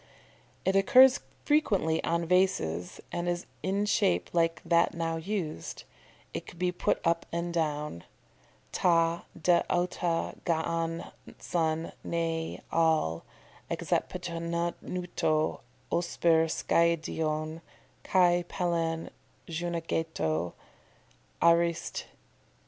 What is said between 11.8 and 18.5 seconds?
nae AL', exepetannuto osper skiadeion, kai